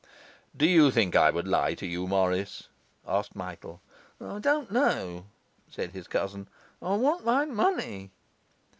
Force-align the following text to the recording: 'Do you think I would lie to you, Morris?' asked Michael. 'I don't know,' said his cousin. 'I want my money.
'Do 0.57 0.65
you 0.65 0.89
think 0.89 1.15
I 1.15 1.29
would 1.29 1.47
lie 1.47 1.75
to 1.75 1.85
you, 1.85 2.07
Morris?' 2.07 2.69
asked 3.07 3.35
Michael. 3.35 3.81
'I 4.19 4.39
don't 4.39 4.71
know,' 4.71 5.27
said 5.69 5.91
his 5.91 6.07
cousin. 6.07 6.47
'I 6.81 6.95
want 6.95 7.23
my 7.23 7.45
money. 7.45 8.09